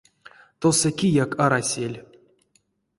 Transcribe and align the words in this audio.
Тосо 0.59 0.89
кияк 0.97 1.31
арасель. 1.43 1.97